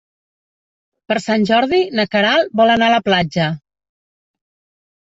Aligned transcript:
Per 1.11 1.17
Sant 1.25 1.45
Jordi 1.51 1.83
na 1.99 2.07
Queralt 2.17 2.59
vol 2.63 2.75
anar 2.79 2.89
a 2.91 2.97
la 2.97 3.05
platja. 3.11 3.53